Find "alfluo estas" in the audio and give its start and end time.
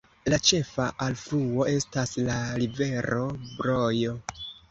1.07-2.15